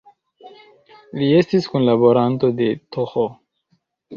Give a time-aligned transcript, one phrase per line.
[1.19, 3.29] Li estis kunlaboranto de Th.